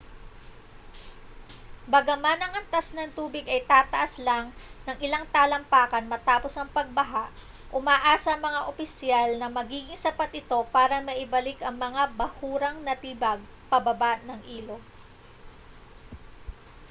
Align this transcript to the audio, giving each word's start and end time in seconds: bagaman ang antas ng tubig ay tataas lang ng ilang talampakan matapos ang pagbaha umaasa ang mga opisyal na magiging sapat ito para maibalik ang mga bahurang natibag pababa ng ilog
bagaman 1.93 2.39
ang 2.41 2.53
antas 2.61 2.87
ng 2.93 3.09
tubig 3.17 3.45
ay 3.53 3.61
tataas 3.73 4.13
lang 4.27 4.45
ng 4.89 4.97
ilang 5.05 5.25
talampakan 5.35 6.05
matapos 6.13 6.53
ang 6.57 6.65
pagbaha 6.77 7.25
umaasa 7.79 8.29
ang 8.33 8.41
mga 8.47 8.61
opisyal 8.71 9.29
na 9.37 9.45
magiging 9.57 9.93
sapat 10.05 10.29
ito 10.41 10.57
para 10.75 11.05
maibalik 11.07 11.59
ang 11.61 11.75
mga 11.85 12.01
bahurang 12.19 12.77
natibag 12.87 13.37
pababa 13.71 14.11
ng 14.27 14.39
ilog 14.57 14.81